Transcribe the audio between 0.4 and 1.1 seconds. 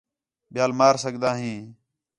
ٻِیال مار